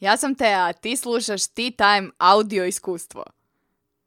[0.00, 3.24] Ja sam Tea, a ti slušaš Tea Time audio iskustvo.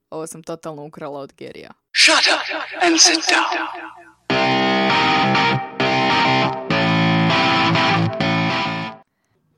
[0.10, 1.72] Ovo sam totalno ukrala od Gerija.
[1.96, 3.68] Shut up and sit down.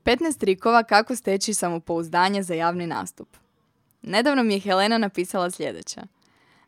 [0.04, 3.38] 15 trikova kako steći samopouzdanje za javni nastup.
[4.02, 6.02] Nedavno mi je Helena napisala sljedeće.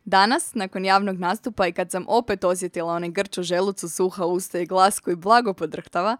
[0.04, 4.58] Danas, nakon javnog nastupa i kad sam opet osjetila onaj grč u želucu, suha usta
[4.58, 6.16] i glas koji blago podrhtava,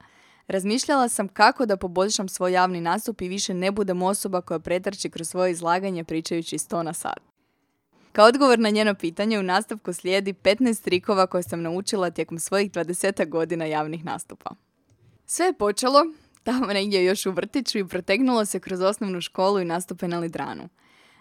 [0.47, 5.11] razmišljala sam kako da poboljšam svoj javni nastup i više ne budem osoba koja pretrči
[5.11, 7.21] kroz svoje izlaganje pričajući 100 na sat.
[8.13, 12.71] Kao odgovor na njeno pitanje u nastavku slijedi 15 trikova koje sam naučila tijekom svojih
[12.71, 14.51] 20 godina javnih nastupa.
[15.27, 16.01] Sve je počelo
[16.43, 20.69] tamo negdje još u vrtiću i protegnulo se kroz osnovnu školu i nastupe na Lidranu.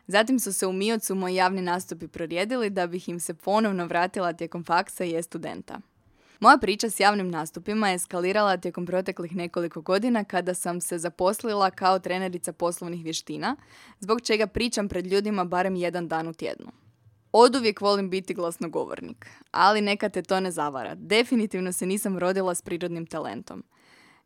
[0.08, 4.34] Zatim su se u Miocu moji javni nastupi prorijedili da bih im se ponovno vratila
[4.34, 5.80] tijekom faksa i studenta.
[6.42, 11.72] Moja priča s javnim nastupima je eskalirala tijekom proteklih nekoliko godina kada sam se zaposlila
[11.72, 13.56] kao trenerica poslovnih vještina,
[14.00, 16.72] zbog čega pričam pred ljudima barem jedan dan u tjednu.
[17.32, 20.96] Oduvijek volim biti glasnogovornik, ali neka te to ne zavara.
[20.96, 23.64] Definitivno se nisam rodila s prirodnim talentom.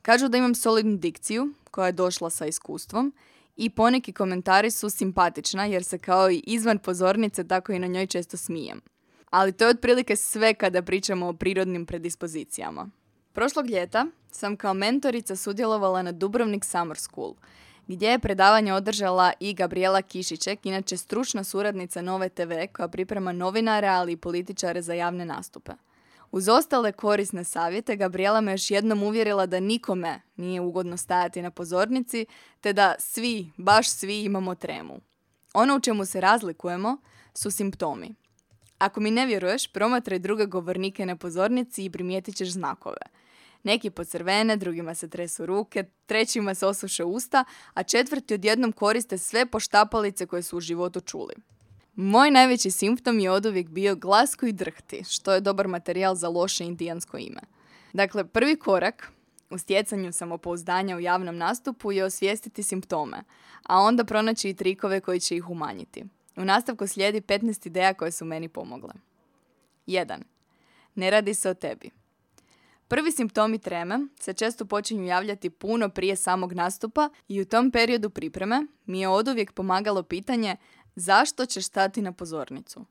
[0.02, 3.14] Kažu da imam solidnu dikciju, koja je došla sa iskustvom,
[3.56, 8.08] i poneki komentari su simpatična jer se kao i izvan pozornice tako i na njoj
[8.08, 8.82] često smijem.
[9.30, 12.90] Ali to je otprilike sve kada pričamo o prirodnim predispozicijama.
[13.34, 17.34] Prošlog ljeta sam kao mentorica sudjelovala na Dubrovnik Summer School,
[17.88, 23.88] gdje je predavanje održala i Gabriela Kišićek, inače stručna suradnica Nove TV koja priprema novinare,
[23.88, 25.72] ali i političare za javne nastupe.
[26.32, 31.52] Uz ostale korisne savjete, Gabriela me još jednom uvjerila da nikome nije ugodno stajati na
[31.52, 32.26] pozornici,
[32.62, 35.00] te da svi, baš svi imamo tremu.
[35.54, 36.98] Ono u čemu se razlikujemo
[37.34, 38.16] su simptomi.
[38.86, 43.02] Ako mi ne vjeruješ, promatraj druge govornike na pozornici i primijetit ćeš znakove.
[43.64, 49.46] Neki pocrvene, drugima se tresu ruke, trećima se osuše usta, a četvrti odjednom koriste sve
[49.46, 51.34] poštapalice koje su u životu čuli.
[51.96, 56.66] Moj najveći simptom je oduvijek bio glas koji drhti, što je dobar materijal za loše
[56.66, 57.42] indijansko ime.
[57.94, 59.12] Dakle, prvi korak
[59.50, 63.24] u stjecanju samopouzdanja u javnom nastupu je osvijestiti simptome,
[63.64, 66.04] a onda pronaći i trikove koji će ih umanjiti.
[66.36, 68.94] U nastavku slijedi 15 ideja koje su meni pomogle.
[69.88, 70.22] 1.
[70.96, 71.90] Ne radi se o tebi.
[72.88, 78.10] Prvi simptomi treme se često počinju javljati puno prije samog nastupa i u tom periodu
[78.10, 80.58] pripreme mi je oduvijek pomagalo pitanje
[80.96, 82.86] zašto ćeš stati na pozornicu?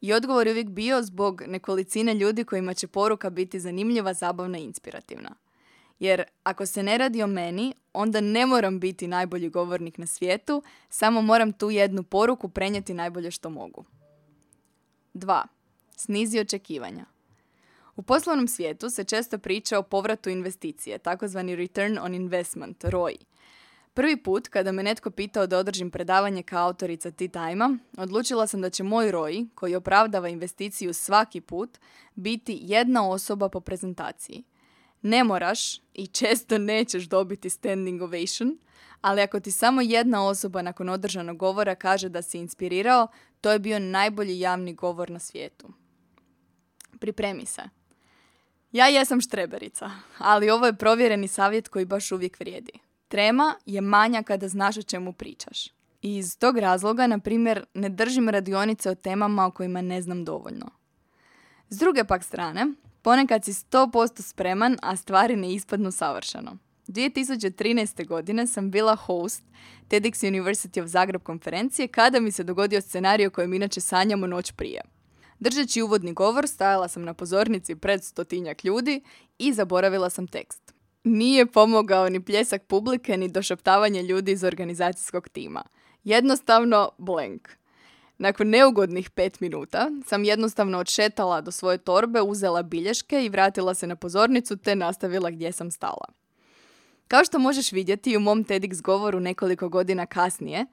[0.00, 4.64] I odgovor je uvijek bio zbog nekolicine ljudi kojima će poruka biti zanimljiva, zabavna i
[4.64, 5.34] inspirativna.
[5.98, 10.62] Jer ako se ne radi o meni, onda ne moram biti najbolji govornik na svijetu,
[10.88, 13.84] samo moram tu jednu poruku prenijeti najbolje što mogu.
[15.14, 15.42] 2.
[15.96, 17.04] Snizi očekivanja.
[17.96, 23.16] U poslovnom svijetu se često priča o povratu investicije, takozvani return on investment, ROI.
[23.94, 28.60] Prvi put, kada me netko pitao da održim predavanje kao autorica Tea Time-a, odlučila sam
[28.60, 31.78] da će moj ROI, koji opravdava investiciju svaki put,
[32.14, 34.44] biti jedna osoba po prezentaciji.
[35.06, 38.58] Ne moraš i često nećeš dobiti standing ovation,
[39.00, 43.08] ali ako ti samo jedna osoba nakon održanog govora kaže da si inspirirao,
[43.40, 45.68] to je bio najbolji javni govor na svijetu.
[47.00, 47.62] Pripremi se.
[48.72, 52.72] Ja jesam štreberica, ali ovo je provjereni savjet koji baš uvijek vrijedi.
[53.08, 55.66] Trema je manja kada znaš o čemu pričaš.
[56.02, 60.24] I iz tog razloga, na primjer, ne držim radionice o temama o kojima ne znam
[60.24, 60.70] dovoljno.
[61.68, 62.66] S druge pak strane,
[63.04, 66.56] ponekad si 100% spreman, a stvari ne ispadnu savršeno.
[66.88, 68.06] 2013.
[68.06, 69.42] godine sam bila host
[69.88, 74.80] TEDx University of Zagreb konferencije kada mi se dogodio scenario kojem inače sanjamo noć prije.
[75.38, 79.02] Držeći uvodni govor, stajala sam na pozornici pred stotinjak ljudi
[79.38, 80.74] i zaboravila sam tekst.
[81.04, 85.62] Nije pomogao ni pljesak publike, ni došaptavanje ljudi iz organizacijskog tima.
[86.04, 87.48] Jednostavno blank.
[88.18, 93.86] Nakon neugodnih pet minuta sam jednostavno odšetala do svoje torbe, uzela bilješke i vratila se
[93.86, 96.06] na pozornicu te nastavila gdje sam stala.
[97.08, 100.66] Kao što možeš vidjeti u mom TEDx govoru nekoliko godina kasnije,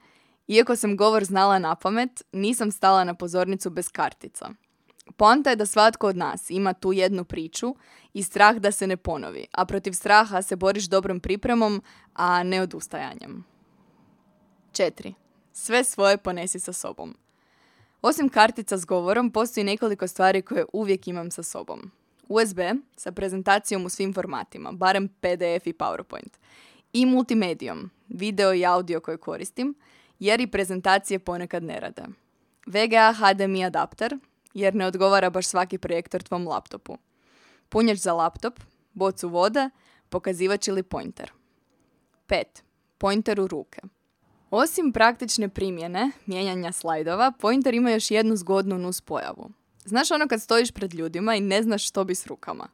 [0.48, 4.50] iako sam govor znala na pamet, nisam stala na pozornicu bez kartica.
[5.16, 7.74] Poanta je da svatko od nas ima tu jednu priču
[8.12, 11.82] i strah da se ne ponovi, a protiv straha se boriš dobrom pripremom,
[12.14, 13.44] a ne odustajanjem.
[14.72, 15.14] 4.
[15.52, 17.21] Sve svoje ponesi sa sobom.
[18.02, 21.90] Osim kartica s govorom, postoji nekoliko stvari koje uvijek imam sa sobom.
[22.28, 22.60] USB
[22.96, 26.38] sa prezentacijom u svim formatima, barem PDF i PowerPoint.
[26.92, 29.74] I multimedijom, video i audio koje koristim,
[30.18, 32.02] jer i prezentacije ponekad ne rade.
[32.66, 34.18] VGA HDMI adapter,
[34.54, 36.96] jer ne odgovara baš svaki projektor tvom laptopu.
[37.68, 38.60] Punjač za laptop,
[38.92, 39.70] bocu vode,
[40.08, 41.32] pokazivač ili pointer.
[42.28, 42.44] 5.
[42.98, 43.80] Pointer u ruke.
[44.54, 49.50] Osim praktične primjene, mijenjanja slajdova, Pointer ima još jednu zgodnu nus pojavu.
[49.84, 52.68] Znaš ono kad stojiš pred ljudima i ne znaš što bi s rukama.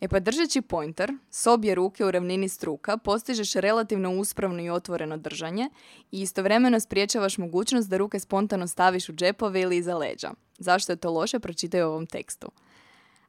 [0.00, 5.16] E pa držeći pointer, s obje ruke u ravnini struka, postižeš relativno uspravno i otvoreno
[5.16, 5.70] držanje
[6.12, 10.30] i istovremeno spriječavaš mogućnost da ruke spontano staviš u džepove ili iza leđa.
[10.58, 12.50] Zašto je to loše, pročitaj u ovom tekstu.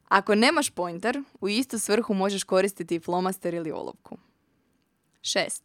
[0.08, 4.16] Ako nemaš pointer, u istu svrhu možeš koristiti i flomaster ili olovku.
[5.20, 5.60] 6.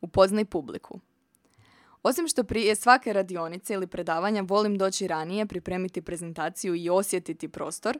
[0.00, 1.00] Upoznaj publiku.
[2.08, 7.98] Osim što prije svake radionice ili predavanja volim doći ranije, pripremiti prezentaciju i osjetiti prostor,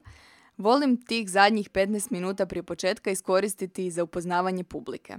[0.56, 5.16] volim tih zadnjih 15 minuta prije početka iskoristiti za upoznavanje publike.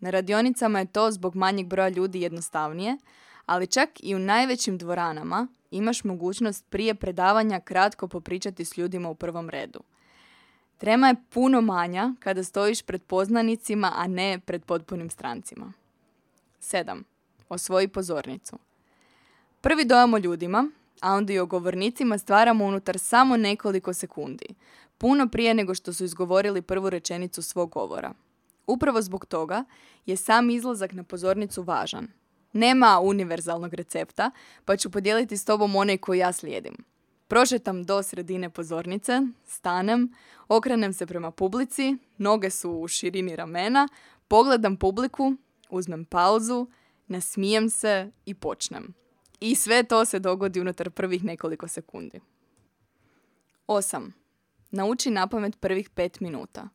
[0.00, 2.96] Na radionicama je to zbog manjeg broja ljudi jednostavnije,
[3.46, 9.14] ali čak i u najvećim dvoranama imaš mogućnost prije predavanja kratko popričati s ljudima u
[9.14, 9.80] prvom redu.
[10.78, 15.72] Trema je puno manja kada stojiš pred poznanicima, a ne pred potpunim strancima.
[16.60, 17.02] 7.
[17.52, 18.58] Osvoji pozornicu.
[19.60, 20.70] Prvi dojam o ljudima,
[21.00, 24.46] a onda i o govornicima stvaramo unutar samo nekoliko sekundi,
[24.98, 28.12] puno prije nego što su izgovorili prvu rečenicu svog govora.
[28.66, 29.64] Upravo zbog toga
[30.06, 32.08] je sam izlazak na pozornicu važan.
[32.52, 34.30] Nema univerzalnog recepta,
[34.64, 36.74] pa ću podijeliti s tobom onaj koji ja slijedim.
[37.28, 40.14] Prošetam do sredine pozornice, stanem,
[40.48, 43.88] okrenem se prema publici, noge su u širini ramena,
[44.28, 45.34] pogledam publiku,
[45.70, 46.66] uzmem pauzu,
[47.12, 48.94] nasmijem se i počnem.
[49.40, 52.20] I sve to se dogodi unutar prvih nekoliko sekundi.
[53.68, 54.10] 8.
[54.70, 56.68] Nauči napamet prvih pet minuta.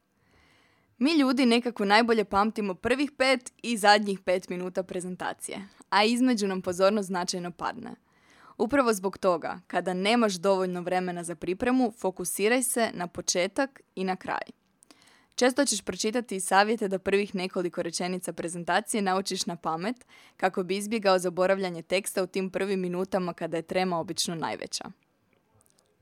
[0.97, 6.61] Mi ljudi nekako najbolje pamtimo prvih pet i zadnjih pet minuta prezentacije, a između nam
[6.61, 7.95] pozornost značajno padne.
[8.57, 14.15] Upravo zbog toga, kada nemaš dovoljno vremena za pripremu, fokusiraj se na početak i na
[14.15, 14.66] kraj.
[15.37, 20.05] Često ćeš pročitati i savjete da prvih nekoliko rečenica prezentacije naučiš na pamet
[20.37, 24.83] kako bi izbjegao zaboravljanje teksta u tim prvim minutama kada je trema obično najveća.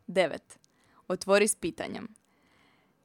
[0.08, 0.38] 9.
[1.08, 2.08] Otvori s pitanjem.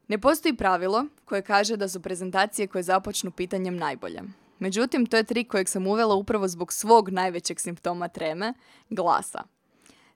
[0.08, 4.22] Ne postoji pravilo koje kaže da su prezentacije koje započnu pitanjem najbolje.
[4.58, 8.54] Međutim, to je trik kojeg sam uvela upravo zbog svog najvećeg simptoma treme,
[8.90, 9.42] glasa.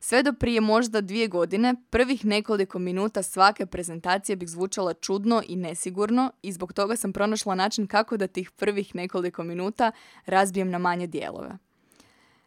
[0.07, 5.57] Sve do prije možda dvije godine, prvih nekoliko minuta svake prezentacije bih zvučala čudno i
[5.57, 9.93] nesigurno i zbog toga sam pronašla način kako da tih prvih nekoliko minuta
[10.27, 11.59] razbijem na manje dijelove.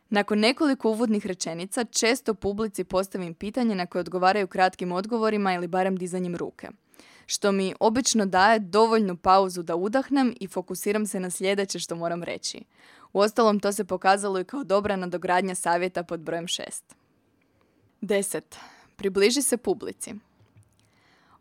[0.09, 5.97] Nakon nekoliko uvodnih rečenica, često publici postavim pitanje na koje odgovaraju kratkim odgovorima ili barem
[5.97, 6.67] dizanjem ruke
[7.25, 12.23] što mi obično daje dovoljnu pauzu da udahnem i fokusiram se na sljedeće što moram
[12.23, 12.63] reći.
[13.13, 16.96] Uostalom, to se pokazalo i kao dobra nadogradnja savjeta pod brojem 6.
[18.01, 18.41] 10.
[18.95, 20.13] Približi se publici.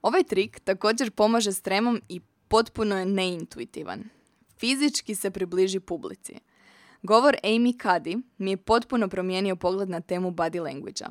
[0.02, 4.04] Ovaj trik također pomaže s tremom i potpuno je neintuitivan.
[4.58, 6.34] Fizički se približi publici.
[7.02, 11.04] Govor Amy Cuddy mi je potpuno promijenio pogled na temu body language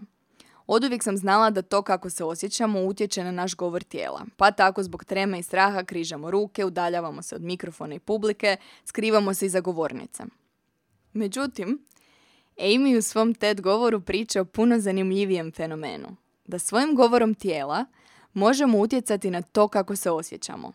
[0.67, 4.25] Oduvijek sam znala da to kako se osjećamo utječe na naš govor tijela.
[4.37, 9.33] Pa tako zbog treme i straha križamo ruke, udaljavamo se od mikrofona i publike, skrivamo
[9.33, 10.23] se iza govornice.
[11.13, 11.85] Međutim,
[12.57, 16.15] Amy u svom TED govoru priča o puno zanimljivijem fenomenu.
[16.45, 17.85] Da svojim govorom tijela
[18.33, 20.71] možemo utjecati na to kako se osjećamo.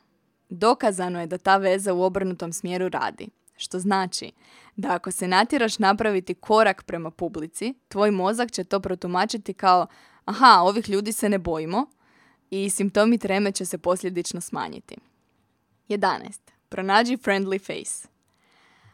[0.48, 3.28] Dokazano je da ta veza u obrnutom smjeru radi.
[3.56, 4.32] Što znači
[4.76, 9.86] da ako se natjeraš napraviti korak prema publici, tvoj mozak će to protumačiti kao
[10.24, 11.86] aha, ovih ljudi se ne bojimo
[12.50, 14.96] i simptomi treme će se posljedično smanjiti.
[15.88, 16.38] 11.
[16.68, 18.09] Pronađi friendly face.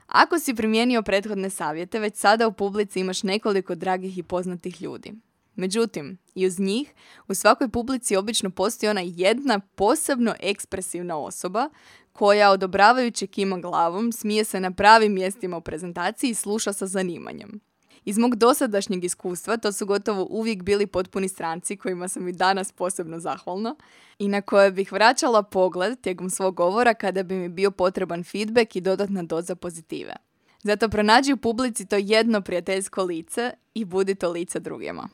[0.07, 5.13] Ako si primijenio prethodne savjete, već sada u publici imaš nekoliko dragih i poznatih ljudi.
[5.55, 6.95] Međutim, i uz njih,
[7.29, 11.71] u svakoj publici obično postoji ona jedna posebno ekspresivna osoba
[12.13, 17.61] koja odobravajući kima glavom smije se na pravim mjestima u prezentaciji i sluša sa zanimanjem.
[18.07, 22.73] Iz mog dosadašnjeg iskustva to su gotovo uvijek bili potpuni stranci kojima sam i danas
[22.73, 23.77] posebno zahvalna
[24.19, 28.77] i na koje bih vraćala pogled tijekom svog govora kada bi mi bio potreban feedback
[28.77, 30.17] i dodatna doza pozitive.
[30.63, 35.09] Zato pronađi u publici to jedno prijateljsko lice i budi to lice drugima.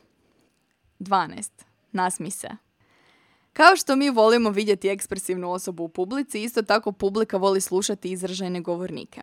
[1.00, 1.50] 12.
[1.92, 2.48] Nasmi se.
[3.52, 8.60] Kao što mi volimo vidjeti ekspresivnu osobu u publici, isto tako publika voli slušati izražajne
[8.60, 9.22] govornike.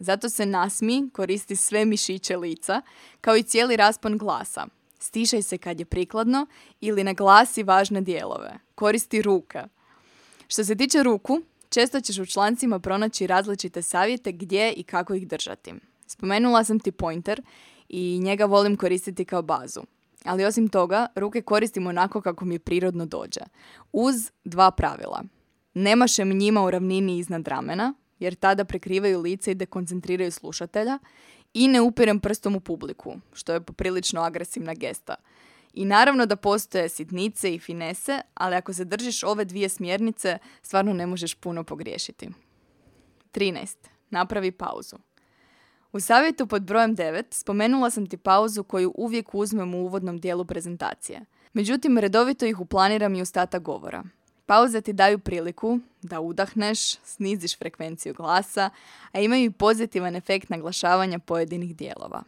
[0.00, 2.82] Zato se nasmi koristi sve mišiće lica,
[3.20, 4.66] kao i cijeli raspon glasa.
[4.98, 6.46] Stišaj se kad je prikladno
[6.80, 8.58] ili naglasi važne dijelove.
[8.74, 9.58] Koristi ruke.
[10.48, 15.28] Što se tiče ruku, često ćeš u člancima pronaći različite savjete gdje i kako ih
[15.28, 15.74] držati.
[16.06, 17.42] Spomenula sam ti pointer
[17.88, 19.80] i njega volim koristiti kao bazu.
[20.24, 23.40] Ali osim toga, ruke koristim onako kako mi prirodno dođe.
[23.92, 25.22] Uz dva pravila.
[25.74, 30.98] Nemašem njima u ravnini iznad ramena, jer tada prekrivaju lice i dekoncentriraju slušatelja
[31.54, 35.14] i ne upirem prstom u publiku, što je poprilično agresivna gesta.
[35.74, 40.92] I naravno da postoje sitnice i finese, ali ako se držiš ove dvije smjernice, stvarno
[40.92, 42.28] ne možeš puno pogriješiti.
[43.32, 43.76] 13.
[44.10, 44.96] Napravi pauzu.
[45.92, 50.44] U savjetu pod brojem 9 spomenula sam ti pauzu koju uvijek uzmem u uvodnom dijelu
[50.44, 51.20] prezentacije.
[51.52, 54.04] Međutim, redovito ih uplaniram i ostatak govora.
[54.50, 58.70] Pauze ti daju priliku da udahneš, sniziš frekvenciju glasa,
[59.12, 62.22] a imaju i pozitivan efekt naglašavanja pojedinih dijelova.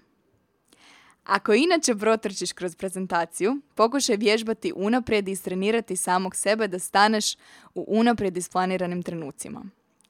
[1.24, 7.34] Ako inače protrčiš kroz prezentaciju, pokušaj vježbati unaprijed i istrenirati samog sebe da staneš
[7.74, 9.64] u unaprijed isplaniranim trenucima.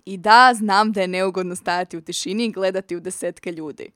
[0.05, 3.91] I da, znam da je neugodno stajati u tišini i gledati u desetke ljudi.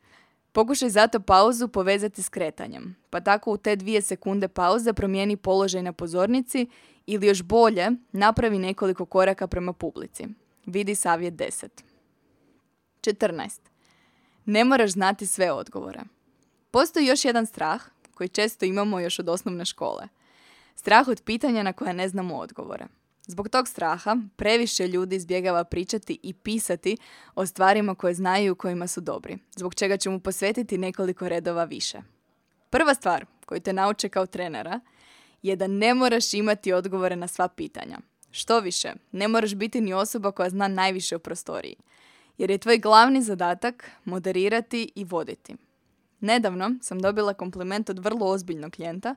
[0.56, 5.82] Pokušaj zato pauzu povezati s kretanjem, pa tako u te dvije sekunde pauze promijeni položaj
[5.82, 6.66] na pozornici
[7.06, 10.26] ili još bolje, napravi nekoliko koraka prema publici.
[10.66, 11.68] Vidi savjet 10.
[13.00, 13.60] 14.
[14.44, 16.00] Ne moraš znati sve odgovore.
[16.70, 17.82] Postoji još jedan strah
[18.14, 20.08] koji često imamo još od osnovne škole.
[20.74, 22.86] Strah od pitanja na koja ne znamo odgovore.
[23.26, 26.96] Zbog tog straha previše ljudi izbjegava pričati i pisati
[27.34, 31.64] o stvarima koje znaju u kojima su dobri, zbog čega će mu posvetiti nekoliko redova
[31.64, 31.98] više.
[32.70, 34.80] Prva stvar koju te nauče kao trenera
[35.42, 37.98] je da ne moraš imati odgovore na sva pitanja.
[38.30, 41.76] Što više, ne moraš biti ni osoba koja zna najviše o prostoriji,
[42.38, 45.56] jer je tvoj glavni zadatak moderirati i voditi.
[46.20, 49.14] Nedavno sam dobila kompliment od vrlo ozbiljnog klijenta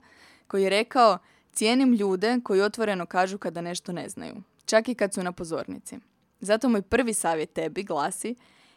[0.47, 1.17] koji je rekao
[1.59, 4.35] cijenim ljude koji otvoreno kažu kada nešto ne znaju,
[4.65, 5.97] čak i kad su na pozornici.
[6.39, 8.35] Zato moj prvi savjet tebi glasi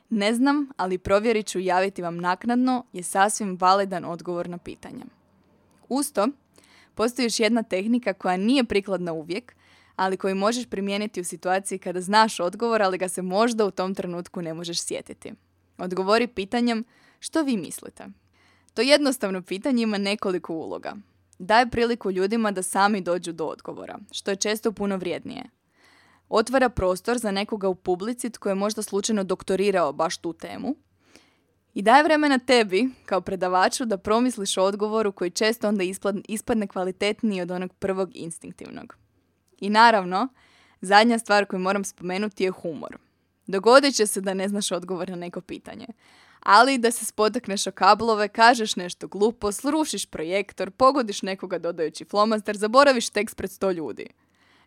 [0.08, 5.04] ne znam, ali provjerit ću javiti vam naknadno je sasvim validan odgovor na pitanje.
[5.88, 6.28] Usto,
[6.94, 9.54] postoji još jedna tehnika koja nije prikladna uvijek,
[9.96, 13.94] ali koju možeš primijeniti u situaciji kada znaš odgovor, ali ga se možda u tom
[13.94, 15.32] trenutku ne možeš sjetiti.
[15.78, 16.84] Odgovori pitanjem
[17.20, 18.04] što vi mislite?
[18.74, 20.96] To jednostavno pitanje ima nekoliko uloga.
[21.42, 25.44] Daje priliku ljudima da sami dođu do odgovora, što je često puno vrijednije.
[26.28, 30.76] Otvara prostor za nekoga u publici tko je možda slučajno doktorirao baš tu temu.
[31.74, 35.84] I daje vremena tebi, kao predavaču, da promisliš o odgovoru koji često onda
[36.28, 38.96] ispadne kvalitetniji od onog prvog instinktivnog.
[39.60, 40.28] I naravno,
[40.80, 42.98] zadnja stvar koju moram spomenuti je humor.
[43.46, 45.86] Dogodit će se da ne znaš odgovor na neko pitanje
[46.42, 52.56] ali da se spotakneš o kablove, kažeš nešto glupo, srušiš projektor, pogodiš nekoga dodajući flomaster,
[52.56, 54.06] zaboraviš tekst pred sto ljudi.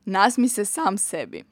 [0.05, 1.43] Nasmi se sam sebi.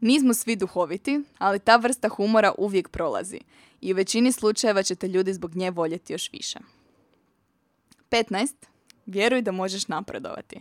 [0.00, 3.40] Nismo svi duhoviti, ali ta vrsta humora uvijek prolazi
[3.80, 6.58] i u većini slučajeva ćete ljudi zbog nje voljeti još više.
[8.10, 8.54] 15.
[9.06, 10.60] Vjeruj da možeš napredovati.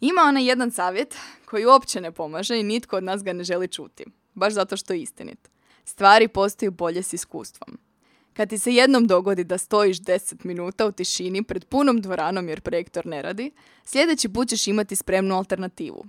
[0.00, 3.68] Ima onaj jedan savjet koji uopće ne pomaže i nitko od nas ga ne želi
[3.68, 5.50] čuti, baš zato što je istinit.
[5.84, 7.78] Stvari postaju bolje s iskustvom.
[8.34, 12.60] Kad ti se jednom dogodi da stojiš 10 minuta u tišini pred punom dvoranom jer
[12.60, 13.50] projektor ne radi,
[13.84, 16.04] sljedeći put ćeš imati spremnu alternativu.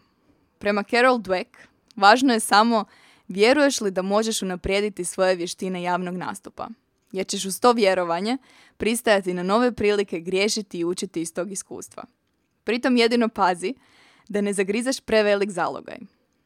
[0.57, 1.47] Prema Carol Dweck,
[1.95, 2.85] važno je samo
[3.27, 6.67] vjeruješ li da možeš unaprijediti svoje vještine javnog nastupa.
[7.11, 8.37] Jer ćeš uz to vjerovanje
[8.77, 12.03] pristajati na nove prilike griješiti i učiti iz tog iskustva.
[12.63, 13.73] Pritom jedino pazi
[14.29, 15.97] da ne zagrizaš prevelik zalogaj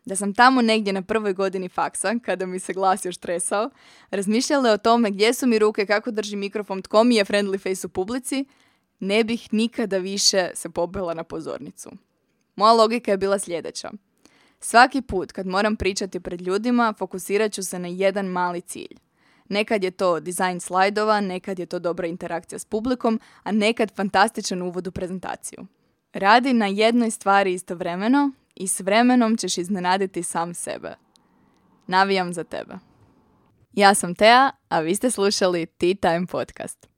[0.05, 3.69] da sam tamo negdje na prvoj godini faksa, kada mi se glas još tresao,
[4.11, 7.87] razmišljala o tome gdje su mi ruke, kako drži mikrofon, tko mi je friendly face
[7.87, 8.45] u publici,
[8.99, 11.89] ne bih nikada više se pobila na pozornicu.
[12.55, 13.91] Moja logika je bila sljedeća.
[14.59, 18.97] Svaki put kad moram pričati pred ljudima, fokusirat ću se na jedan mali cilj.
[19.49, 24.61] Nekad je to dizajn slajdova, nekad je to dobra interakcija s publikom, a nekad fantastičan
[24.61, 25.65] uvod u prezentaciju.
[26.13, 30.95] Radi na jednoj stvari istovremeno i s vremenom ćeš iznenaditi sam sebe.
[31.87, 32.73] Navijam za tebe.
[33.73, 36.88] Ja sam Tea, a vi ste slušali Tea Time Podcast.